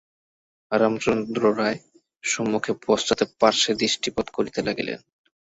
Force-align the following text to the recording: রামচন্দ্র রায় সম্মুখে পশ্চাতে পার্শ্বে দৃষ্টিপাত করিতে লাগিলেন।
রামচন্দ্র 0.71 1.43
রায় 1.57 1.79
সম্মুখে 2.23 2.71
পশ্চাতে 2.85 3.25
পার্শ্বে 3.39 3.73
দৃষ্টিপাত 3.75 4.27
করিতে 4.29 4.59
লাগিলেন। 4.67 4.99